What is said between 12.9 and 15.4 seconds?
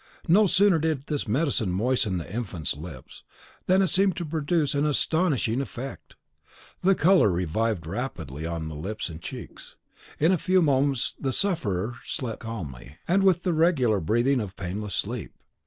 and with the regular breathing of painless sleep.